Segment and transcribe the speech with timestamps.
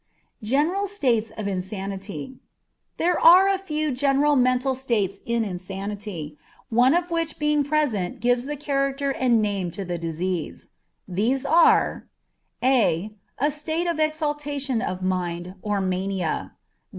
[0.41, 2.37] General States of Insanity.
[2.97, 6.39] There are a few general mental states in insanity,
[6.69, 10.71] one of which being present gives the character and name to the disease.
[11.07, 12.07] These are:
[12.63, 13.11] a.
[13.37, 16.53] A state of exaltation of mind, or mania.